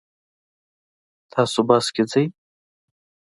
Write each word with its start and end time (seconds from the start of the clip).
تاسو 1.31 1.59
بس 1.67 1.85
کې 1.95 2.03
ځئ؟ 2.11 2.25